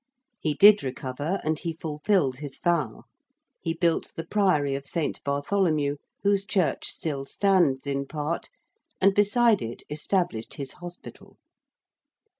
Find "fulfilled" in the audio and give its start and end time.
1.73-2.37